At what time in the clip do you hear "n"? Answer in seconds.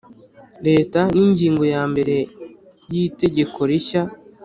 1.15-1.17